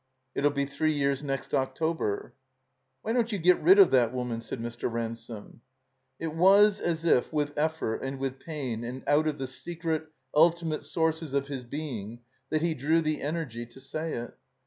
It 0.33 0.39
'11 0.45 0.55
be 0.55 0.65
three 0.65 0.93
years 0.93 1.21
next 1.21 1.53
October." 1.53 2.33
Why 3.03 3.13
don't 3.13 3.31
you 3.31 3.37
get 3.37 3.61
rid 3.61 3.77
of 3.77 3.91
that 3.91 4.11
woman?" 4.11 4.41
said 4.41 4.59
Mr. 4.59 4.91
Ransome. 4.91 5.61
It 6.17 6.33
was 6.33 6.79
as 6.81 7.05
if 7.05 7.31
with 7.31 7.53
eflfort 7.53 8.01
and 8.01 8.17
with 8.17 8.39
pain 8.39 8.83
and 8.83 9.03
out 9.05 9.27
of 9.27 9.37
the 9.37 9.45
secret, 9.45 10.07
ultimate 10.33 10.81
sources 10.85 11.35
of 11.35 11.49
his 11.49 11.65
being 11.65 12.21
that 12.49 12.63
he 12.63 12.73
drew 12.73 12.99
the 13.01 13.21
energy 13.21 13.67
to 13.67 13.79
say 13.79 14.13
it. 14.13 14.35